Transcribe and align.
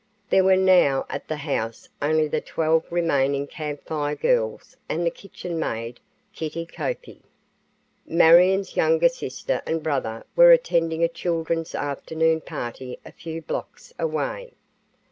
There 0.31 0.43
were 0.43 0.55
now 0.57 1.05
at 1.11 1.27
the 1.27 1.35
house 1.35 1.87
only 2.01 2.27
the 2.27 2.41
twelve 2.41 2.85
remaining 2.89 3.45
Camp 3.45 3.85
Fire 3.85 4.15
Girls 4.15 4.75
and 4.89 5.05
the 5.05 5.11
kitchen 5.11 5.59
maid, 5.59 5.99
Kitty 6.33 6.65
Koepke. 6.65 7.21
Marion's 8.07 8.75
younger 8.75 9.09
sister 9.09 9.61
and 9.63 9.83
brother 9.83 10.25
were 10.35 10.51
attending 10.53 11.03
a 11.03 11.07
children's 11.07 11.75
afternoon 11.75 12.41
party 12.41 12.97
a 13.05 13.11
few 13.11 13.43
blocks 13.43 13.93
away. 13.99 14.53